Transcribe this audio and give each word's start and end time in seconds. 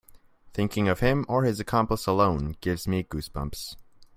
Thinking 0.55 0.87
of 0.87 1.01
him 1.01 1.27
or 1.29 1.43
his 1.43 1.59
accomplice 1.59 2.07
alone 2.07 2.55
gives 2.59 2.87
me 2.87 3.03
goose 3.03 3.29
bumps. 3.29 3.75